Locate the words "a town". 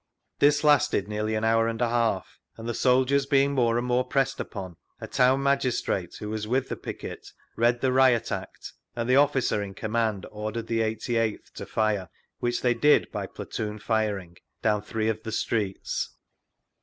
4.99-5.43